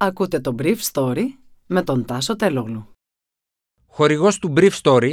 Ακούτε 0.00 0.40
το 0.40 0.54
Brief 0.58 0.76
Story 0.92 1.24
με 1.66 1.82
τον 1.82 2.04
Τάσο 2.04 2.36
Τελόγλου. 2.36 2.88
Χορηγός 3.86 4.38
του 4.38 4.52
Brief 4.56 4.70
Story 4.82 5.12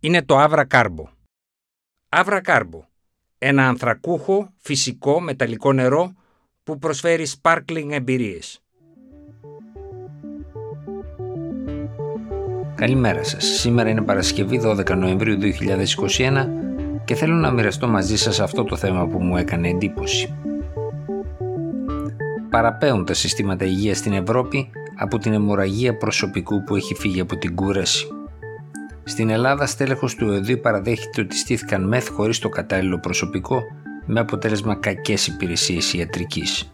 είναι 0.00 0.22
το 0.22 0.44
Avra 0.44 0.64
Carbo. 0.70 1.04
Avra 2.08 2.40
Carbo, 2.44 2.80
ένα 3.38 3.68
ανθρακούχο, 3.68 4.52
φυσικό, 4.56 5.20
μεταλλικό 5.20 5.72
νερό 5.72 6.12
που 6.62 6.78
προσφέρει 6.78 7.26
sparkling 7.40 7.88
εμπειρίες. 7.90 8.60
Καλημέρα 12.74 13.24
σας. 13.24 13.44
Σήμερα 13.44 13.88
είναι 13.88 14.02
Παρασκευή 14.02 14.60
12 14.64 14.96
Νοεμβρίου 14.96 15.38
2021 15.38 16.48
και 17.04 17.14
θέλω 17.14 17.34
να 17.34 17.50
μοιραστώ 17.50 17.88
μαζί 17.88 18.16
σας 18.16 18.40
αυτό 18.40 18.64
το 18.64 18.76
θέμα 18.76 19.06
που 19.06 19.22
μου 19.22 19.36
έκανε 19.36 19.68
εντύπωση 19.68 20.34
παραπέουν 22.50 23.04
τα 23.04 23.14
συστήματα 23.14 23.64
υγείας 23.64 23.98
στην 23.98 24.12
Ευρώπη 24.12 24.70
από 24.96 25.18
την 25.18 25.32
αιμορραγία 25.32 25.96
προσωπικού 25.96 26.64
που 26.64 26.76
έχει 26.76 26.94
φύγει 26.94 27.20
από 27.20 27.36
την 27.36 27.54
κούραση. 27.54 28.06
Στην 29.04 29.30
Ελλάδα, 29.30 29.66
στέλεχος 29.66 30.14
του 30.14 30.24
ΕΟΔΗ 30.24 30.56
παραδέχεται 30.56 31.20
ότι 31.20 31.36
στήθηκαν 31.36 31.88
μεθ 31.88 32.08
χωρίς 32.08 32.38
το 32.38 32.48
κατάλληλο 32.48 32.98
προσωπικό 32.98 33.62
με 34.06 34.20
αποτέλεσμα 34.20 34.74
κακές 34.74 35.26
υπηρεσίες 35.26 35.92
ιατρικής. 35.92 36.70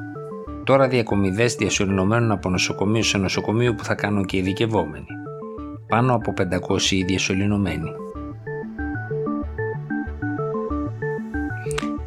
Τώρα 0.65 0.89
διακομιδές 0.89 1.55
διασωληνωμένων 1.55 2.31
από 2.31 2.49
νοσοκομείο 2.51 3.03
σε 3.03 3.19
νοσοκομείο 3.19 3.75
που 3.75 3.85
θα 3.85 3.95
κάνουν 3.95 4.25
και 4.25 4.37
ειδικευόμενοι. 4.37 5.07
Πάνω 5.89 6.15
από 6.15 6.33
500 6.37 6.91
οι 6.91 7.05
διασωληνωμένοι. 7.05 7.91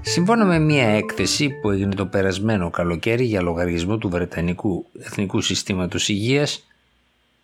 Σύμφωνα 0.08 0.46
με 0.46 0.60
μια 0.60 0.88
έκθεση 0.88 1.50
που 1.50 1.70
έγινε 1.70 1.96
το 1.96 2.06
περασμένο 2.06 2.70
καλοκαίρι 2.70 3.26
για 3.26 3.42
λογαριασμό 3.42 3.98
του 3.98 4.10
Βρετανικού 4.10 4.86
Εθνικού 5.00 5.42
Συστήματος 5.42 6.10
Υγείας, 6.10 6.66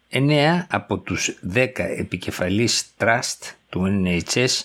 9 0.09 0.65
από 0.67 0.97
τους 0.97 1.39
10 1.53 1.69
επικεφαλής 1.97 2.85
trust 2.97 3.53
του 3.69 4.03
NHS 4.05 4.61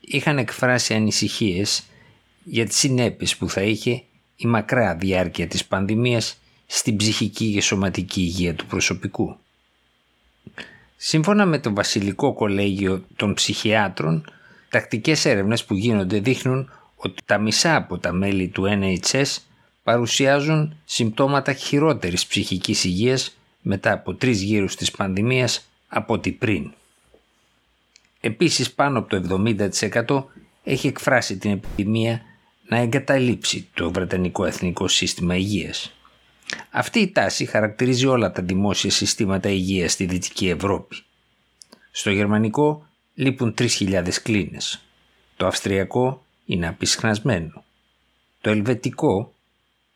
είχαν 0.00 0.38
εκφράσει 0.38 0.94
ανησυχίες 0.94 1.82
για 2.44 2.66
τις 2.66 2.76
συνέπειες 2.76 3.36
που 3.36 3.48
θα 3.48 3.62
είχε 3.62 4.02
η 4.36 4.46
μακρά 4.46 4.94
διάρκεια 4.94 5.46
της 5.46 5.64
πανδημίας 5.64 6.38
στην 6.66 6.96
ψυχική 6.96 7.52
και 7.52 7.60
σωματική 7.60 8.20
υγεία 8.20 8.54
του 8.54 8.66
προσωπικού. 8.66 9.36
Σύμφωνα 10.96 11.46
με 11.46 11.58
το 11.58 11.74
Βασιλικό 11.74 12.32
Κολέγιο 12.32 13.04
των 13.16 13.34
Ψυχιάτρων, 13.34 14.32
τακτικές 14.68 15.24
έρευνες 15.24 15.64
που 15.64 15.74
γίνονται 15.74 16.20
δείχνουν 16.20 16.70
ότι 17.04 17.22
τα 17.24 17.38
μισά 17.38 17.76
από 17.76 17.98
τα 17.98 18.12
μέλη 18.12 18.48
του 18.48 18.64
NHS 18.66 19.36
παρουσιάζουν 19.82 20.76
συμπτώματα 20.84 21.52
χειρότερης 21.52 22.26
ψυχικής 22.26 22.84
υγείας 22.84 23.36
μετά 23.62 23.92
από 23.92 24.14
τρεις 24.14 24.42
γύρους 24.42 24.76
της 24.76 24.90
πανδημίας 24.90 25.68
από 25.88 26.14
ό,τι 26.14 26.32
πριν. 26.32 26.72
Επίσης 28.20 28.72
πάνω 28.72 28.98
από 28.98 29.08
το 29.08 29.42
70% 30.06 30.24
έχει 30.64 30.86
εκφράσει 30.86 31.36
την 31.36 31.50
επιδημία 31.50 32.22
να 32.68 32.76
εγκαταλείψει 32.76 33.68
το 33.74 33.90
Βρετανικό 33.90 34.44
Εθνικό 34.44 34.88
Σύστημα 34.88 35.36
Υγείας. 35.36 35.92
Αυτή 36.70 37.00
η 37.00 37.08
τάση 37.10 37.44
χαρακτηρίζει 37.44 38.06
όλα 38.06 38.32
τα 38.32 38.42
δημόσια 38.42 38.90
συστήματα 38.90 39.48
υγείας 39.48 39.92
στη 39.92 40.04
Δυτική 40.04 40.48
Ευρώπη. 40.48 40.96
Στο 41.90 42.10
γερμανικό 42.10 42.86
λείπουν 43.14 43.54
3.000 43.58 44.08
κλίνες. 44.22 44.82
Το 45.36 45.46
αυστριακό 45.46 46.24
είναι 46.44 46.68
απεισχνασμένο. 46.68 47.64
Το 48.40 48.50
ελβετικό 48.50 49.34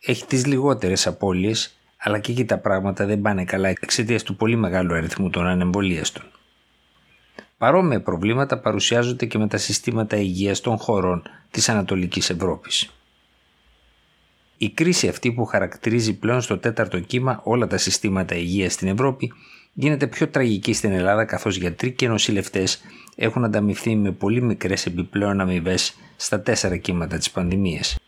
έχει 0.00 0.26
τις 0.26 0.46
λιγότερες 0.46 1.06
απώλειες, 1.06 1.76
αλλά 1.96 2.18
και 2.18 2.32
εκεί 2.32 2.44
τα 2.44 2.58
πράγματα 2.58 3.06
δεν 3.06 3.20
πάνε 3.20 3.44
καλά 3.44 3.68
εξαιτίας 3.68 4.22
του 4.22 4.36
πολύ 4.36 4.56
μεγάλου 4.56 4.94
αριθμού 4.94 5.30
των 5.30 5.46
ανεμβολίαστων. 5.46 6.24
Παρόμοια 7.58 8.02
προβλήματα 8.02 8.58
παρουσιάζονται 8.58 9.26
και 9.26 9.38
με 9.38 9.48
τα 9.48 9.56
συστήματα 9.56 10.16
υγείας 10.16 10.60
των 10.60 10.76
χωρών 10.76 11.22
της 11.50 11.68
Ανατολικής 11.68 12.30
Ευρώπης. 12.30 12.90
Η 14.56 14.70
κρίση 14.70 15.08
αυτή 15.08 15.32
που 15.32 15.44
χαρακτηρίζει 15.44 16.14
πλέον 16.14 16.40
στο 16.40 16.58
τέταρτο 16.58 17.00
κύμα 17.00 17.40
όλα 17.44 17.66
τα 17.66 17.78
συστήματα 17.78 18.34
υγείας 18.34 18.72
στην 18.72 18.88
Ευρώπη 18.88 19.32
γίνεται 19.78 20.06
πιο 20.06 20.28
τραγική 20.28 20.72
στην 20.72 20.92
Ελλάδα 20.92 21.24
καθώς 21.24 21.56
γιατροί 21.56 21.92
και 21.92 22.08
νοσηλευτές 22.08 22.80
έχουν 23.16 23.44
ανταμυφθεί 23.44 23.96
με 23.96 24.12
πολύ 24.12 24.42
μικρές 24.42 24.86
επιπλέον 24.86 25.40
αμοιβές 25.40 25.96
στα 26.16 26.40
τέσσερα 26.40 26.76
κύματα 26.76 27.18
της 27.18 27.30
πανδημίας. 27.30 27.98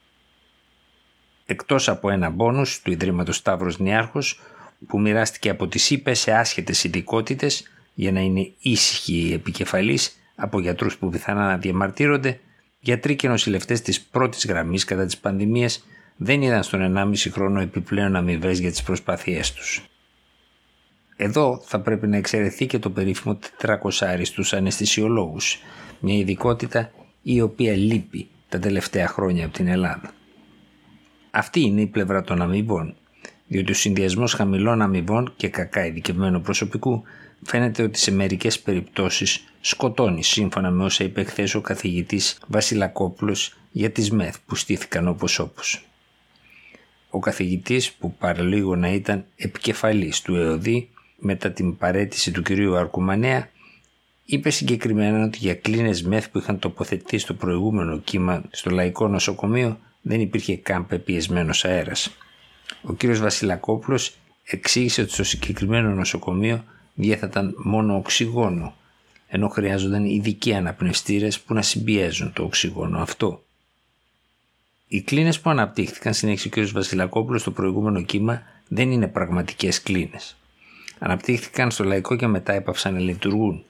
Εκτός 1.46 1.88
από 1.88 2.10
ένα 2.10 2.30
μπόνους 2.30 2.82
του 2.82 2.90
Ιδρύματος 2.90 3.36
Σταύρος 3.36 3.78
Νιάρχος 3.78 4.40
που 4.86 5.00
μοιράστηκε 5.00 5.50
από 5.50 5.68
τις 5.68 5.90
ΥΠΕ 5.90 6.14
σε 6.14 6.32
άσχετες 6.32 6.84
ειδικότητες 6.84 7.70
για 7.94 8.12
να 8.12 8.20
είναι 8.20 8.50
ήσυχοι 8.60 9.14
οι 9.14 9.32
επικεφαλείς 9.32 10.16
από 10.34 10.60
γιατρούς 10.60 10.96
που 10.96 11.08
πιθανά 11.08 11.46
να 11.46 11.56
διαμαρτύρονται, 11.56 12.40
γιατροί 12.80 13.16
και 13.16 13.28
νοσηλευτές 13.28 13.80
της 13.80 14.00
πρώτης 14.00 14.46
γραμμής 14.46 14.84
κατά 14.84 15.04
της 15.04 15.18
πανδημίας 15.18 15.84
δεν 16.16 16.42
είδαν 16.42 16.62
στον 16.62 16.80
1,5 16.80 17.30
χρόνο 17.30 17.60
επιπλέον 17.60 18.16
αμοιβές 18.16 18.58
για 18.58 18.70
τις 18.70 18.82
προσπάθειές 18.82 19.52
τους. 19.52 19.88
Εδώ 21.20 21.60
θα 21.64 21.80
πρέπει 21.80 22.06
να 22.06 22.16
εξαιρεθεί 22.16 22.66
και 22.66 22.78
το 22.78 22.90
περίφημο 22.90 23.38
400 23.60 24.20
στους 24.22 24.52
αναισθησιολόγους, 24.52 25.58
μια 26.00 26.16
ειδικότητα 26.16 26.90
η 27.22 27.40
οποία 27.40 27.72
λείπει 27.72 28.28
τα 28.48 28.58
τελευταία 28.58 29.08
χρόνια 29.08 29.44
από 29.44 29.54
την 29.54 29.66
Ελλάδα. 29.66 30.12
Αυτή 31.30 31.60
είναι 31.60 31.80
η 31.80 31.86
πλευρά 31.86 32.22
των 32.22 32.42
αμοιβών, 32.42 32.94
διότι 33.46 33.70
ο 33.70 33.74
συνδυασμός 33.74 34.32
χαμηλών 34.32 34.82
αμοιβών 34.82 35.32
και 35.36 35.48
κακά 35.48 35.86
ειδικευμένου 35.86 36.40
προσωπικού 36.40 37.02
φαίνεται 37.42 37.82
ότι 37.82 37.98
σε 37.98 38.10
μερικές 38.10 38.60
περιπτώσεις 38.60 39.44
σκοτώνει 39.60 40.22
σύμφωνα 40.22 40.70
με 40.70 40.84
όσα 40.84 41.04
είπε 41.04 41.24
χθες 41.24 41.54
ο 41.54 41.60
καθηγητής 41.60 42.38
Βασιλακόπουλος 42.46 43.58
για 43.70 43.90
τις 43.90 44.10
ΜΕΘ 44.10 44.34
που 44.46 44.54
στήθηκαν 44.54 45.08
όπως 45.08 45.38
όπως. 45.38 45.82
Ο 47.10 47.18
καθηγητής 47.18 47.92
που 47.92 48.14
παραλίγο 48.14 48.76
να 48.76 48.88
ήταν 48.88 49.24
επικεφαλής 49.36 50.22
του 50.22 50.36
ΕΟΔΗ 50.36 50.90
μετά 51.18 51.50
την 51.50 51.76
παρέτηση 51.76 52.30
του 52.30 52.42
κυρίου 52.42 52.76
Αρκουμανέα 52.76 53.48
είπε 54.24 54.50
συγκεκριμένα 54.50 55.24
ότι 55.24 55.38
για 55.38 55.54
κλίνες 55.54 56.02
μεθ 56.02 56.28
που 56.28 56.38
είχαν 56.38 56.58
τοποθετηθεί 56.58 57.18
στο 57.18 57.34
προηγούμενο 57.34 57.98
κύμα 57.98 58.42
στο 58.50 58.70
λαϊκό 58.70 59.08
νοσοκομείο 59.08 59.78
δεν 60.02 60.20
υπήρχε 60.20 60.56
καν 60.56 60.86
πεπιεσμένος 60.86 61.64
αέρας. 61.64 62.16
Ο 62.82 62.92
κύριος 62.94 63.20
Βασιλακόπουλος 63.20 64.16
εξήγησε 64.44 65.00
ότι 65.00 65.12
στο 65.12 65.24
συγκεκριμένο 65.24 65.90
νοσοκομείο 65.90 66.64
διέθεταν 66.94 67.54
μόνο 67.64 67.96
οξυγόνο 67.96 68.76
ενώ 69.28 69.48
χρειάζονταν 69.48 70.04
ειδικοί 70.04 70.54
αναπνευστήρες 70.54 71.40
που 71.40 71.54
να 71.54 71.62
συμπιέζουν 71.62 72.32
το 72.32 72.42
οξυγόνο 72.42 72.98
αυτό. 72.98 73.42
Οι 74.88 75.02
κλίνες 75.02 75.40
που 75.40 75.50
αναπτύχθηκαν, 75.50 76.14
συνέχισε 76.14 76.48
ο 76.48 76.50
κ. 76.50 76.68
Βασιλακόπουλος 76.68 77.40
στο 77.40 77.50
προηγούμενο 77.50 78.02
κύμα, 78.02 78.42
δεν 78.68 78.90
είναι 78.90 79.08
πραγματικές 79.08 79.82
κλίνες. 79.82 80.37
Αναπτύχθηκαν 80.98 81.70
στο 81.70 81.84
λαϊκό 81.84 82.16
και 82.16 82.26
μετά 82.26 82.52
έπαυσαν 82.52 82.92
να 82.92 83.00
λειτουργούν. 83.00 83.64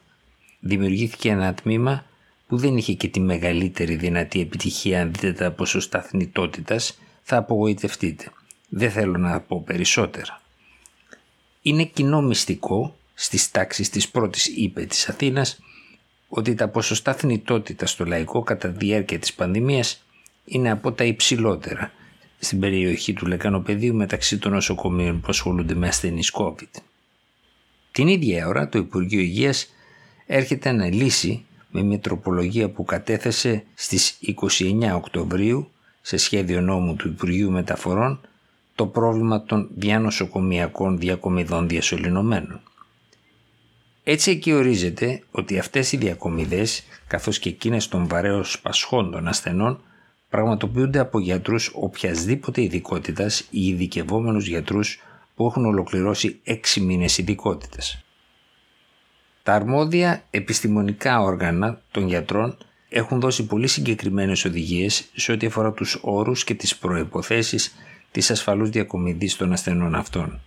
Δημιουργήθηκε 0.61 1.29
ένα 1.29 1.55
τμήμα 1.55 2.05
που 2.47 2.57
δεν 2.57 2.77
είχε 2.77 2.93
και 2.93 3.09
τη 3.09 3.21
μεγαλύτερη 3.21 3.95
δυνατή 3.95 4.41
επιτυχία 4.41 5.01
αν 5.01 5.13
δείτε 5.13 5.33
τα 5.33 5.51
ποσοστά 5.51 6.03
θνητότητας, 6.03 6.99
θα 7.23 7.37
απογοητευτείτε. 7.37 8.33
Δεν 8.69 8.91
θέλω 8.91 9.19
να 9.19 9.41
πω 9.41 9.63
περισσότερα. 9.67 10.41
Είναι 11.63 11.85
κοινό 11.85 12.23
μυστικό 12.23 12.97
στις 13.15 13.51
τάξεις 13.51 13.91
της 13.91 14.09
πρώτης 14.09 14.47
ύπε 14.47 14.85
της 14.85 15.09
Αθήνας 15.09 15.61
ότι 16.29 16.55
τα 16.55 16.69
ποσοστά 16.69 17.15
θνητότητας 17.15 17.91
στο 17.91 18.05
λαϊκό 18.05 18.43
κατά 18.43 18.69
τη 18.69 18.87
διάρκεια 18.87 19.19
της 19.19 19.35
πανδημίας 19.35 20.05
είναι 20.45 20.71
από 20.71 20.93
τα 20.93 21.05
υψηλότερα 21.05 21.93
στην 22.39 22.61
περιοχή 22.61 23.13
του 23.13 23.27
Λεκανοπεδίου 23.27 23.95
μεταξύ 23.95 24.39
των 24.39 24.53
νοσοκομείων 24.53 25.21
που 25.21 25.27
ασχολούνται 25.29 25.75
με 25.75 25.89
ασθενείς 25.89 26.33
COVID. 26.35 26.83
Την 27.99 28.09
ίδια 28.09 28.47
ώρα 28.47 28.69
το 28.69 28.79
Υπουργείο 28.79 29.21
Υγείας 29.21 29.75
έρχεται 30.27 30.73
να 30.73 30.87
λύσει 30.87 31.45
με 31.71 31.83
μια 31.83 31.99
τροπολογία 31.99 32.69
που 32.71 32.85
κατέθεσε 32.85 33.65
στις 33.75 34.19
29 34.59 34.93
Οκτωβρίου 34.95 35.71
σε 36.01 36.17
σχέδιο 36.17 36.61
νόμου 36.61 36.97
του 36.97 37.09
Υπουργείου 37.09 37.51
Μεταφορών 37.51 38.21
το 38.75 38.87
πρόβλημα 38.87 39.43
των 39.43 39.69
διανοσοκομιακών 39.75 40.99
διακομιδών 40.99 41.69
διασωληνωμένων. 41.69 42.61
Έτσι 44.05 44.31
εκεί 44.31 44.53
ορίζεται 44.53 45.23
ότι 45.31 45.59
αυτές 45.59 45.93
οι 45.93 45.97
διακομιδές 45.97 46.85
καθώς 47.07 47.39
και 47.39 47.49
εκείνες 47.49 47.89
των 47.89 48.09
βαρέως 48.09 48.61
πασχόντων 48.61 49.29
ασθενών 49.29 49.81
πραγματοποιούνται 50.29 50.99
από 50.99 51.19
γιατρούς 51.19 51.71
οποιασδήποτε 51.75 52.63
ειδικότητας 52.63 53.41
ή 53.51 53.67
ειδικευόμενους 53.67 54.47
γιατρούς 54.47 55.01
που 55.39 55.47
έχουν 55.47 55.65
ολοκληρώσει 55.65 56.41
έξι 56.45 56.81
μήνες 56.81 57.19
ειδικότητες. 57.19 58.05
Τα 59.43 59.55
αρμόδια 59.55 60.23
επιστημονικά 60.31 61.21
όργανα 61.21 61.81
των 61.91 62.07
γιατρών 62.07 62.57
έχουν 62.89 63.21
δώσει 63.21 63.47
πολύ 63.47 63.67
συγκεκριμένες 63.67 64.45
οδηγίες 64.45 65.09
σε 65.15 65.33
ό,τι 65.33 65.47
αφορά 65.47 65.73
τους 65.73 65.99
όρους 66.03 66.45
και 66.45 66.55
τις 66.55 66.77
προϋποθέσεις 66.77 67.75
της 68.11 68.31
ασφαλούς 68.31 68.71
διακομιδής 68.71 69.37
των 69.37 69.53
ασθενών 69.53 69.95
αυτών. 69.95 70.41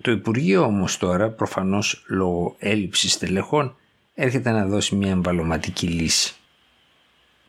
Το 0.00 0.10
Υπουργείο 0.10 0.62
όμως 0.62 0.96
τώρα, 0.96 1.30
προφανώς 1.30 2.04
λόγω 2.08 2.56
έλλειψης 2.58 3.18
τελεχών, 3.18 3.76
έρχεται 4.14 4.50
να 4.50 4.66
δώσει 4.66 4.94
μια 4.94 5.10
εμβαλωματική 5.10 5.86
λύση. 5.86 6.37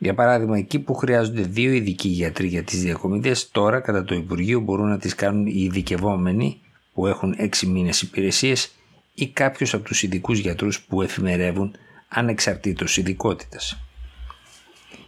Για 0.02 0.14
παράδειγμα, 0.14 0.58
εκεί 0.58 0.78
που 0.78 0.94
χρειάζονται 0.94 1.42
δύο 1.42 1.72
ειδικοί 1.72 2.08
γιατροί 2.08 2.46
για 2.46 2.62
τις 2.62 2.82
διακομιδές, 2.82 3.50
τώρα 3.50 3.80
κατά 3.80 4.04
το 4.04 4.14
Υπουργείο 4.14 4.60
μπορούν 4.60 4.88
να 4.88 4.98
τις 4.98 5.14
κάνουν 5.14 5.46
οι 5.46 5.60
ειδικευόμενοι 5.62 6.60
που 6.94 7.06
έχουν 7.06 7.34
έξι 7.36 7.66
μήνες 7.66 8.02
υπηρεσίες 8.02 8.70
ή 9.14 9.28
κάποιος 9.28 9.74
από 9.74 9.84
τους 9.84 10.02
ειδικούς 10.02 10.38
γιατρούς 10.38 10.80
που 10.80 11.02
εφημερεύουν 11.02 11.74
ανεξαρτήτως 12.08 12.96
ειδικότητας. 12.96 13.80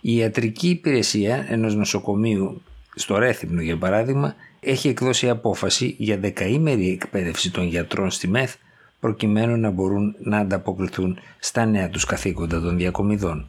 Η 0.01 0.17
ιατρική 0.17 0.69
υπηρεσία 0.69 1.47
ενός 1.49 1.75
νοσοκομείου 1.75 2.63
στο 2.95 3.19
Ρέθυμνο 3.19 3.61
για 3.61 3.77
παράδειγμα 3.77 4.35
έχει 4.61 4.89
εκδώσει 4.89 5.29
απόφαση 5.29 5.95
για 5.99 6.19
δεκαήμερη 6.19 6.91
εκπαίδευση 6.91 7.51
των 7.51 7.65
γιατρών 7.67 8.11
στη 8.11 8.29
ΜΕΘ 8.29 8.55
προκειμένου 9.01 9.57
να 9.57 9.71
μπορούν 9.71 10.15
να 10.19 10.39
ανταποκριθούν 10.39 11.19
στα 11.39 11.67
νέα 11.67 11.89
τους 11.89 12.05
καθήκοντα 12.05 12.61
των 12.61 12.77
διακομιδών. 12.77 13.47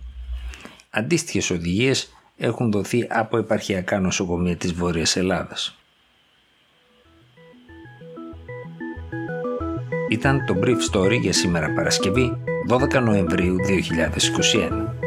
Αντίστοιχες 0.95 1.49
οδηγίες 1.49 2.13
έχουν 2.37 2.71
δοθεί 2.71 3.07
από 3.09 3.37
επαρχιακά 3.37 3.99
νοσοκομεία 3.99 4.55
της 4.55 4.73
Βόρειας 4.73 5.15
Ελλάδας. 5.15 5.77
Ήταν 10.09 10.45
το 10.45 10.59
Brief 10.63 10.77
Story 10.91 11.19
για 11.21 11.33
σήμερα 11.33 11.73
Παρασκευή 11.73 12.37
12 12.69 13.01
Νοεμβρίου 13.01 13.55
2021. 13.55 15.02